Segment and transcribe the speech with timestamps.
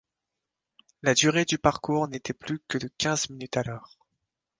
[1.03, 3.99] La durée du parcours n’était plus que de quinze minutes alors.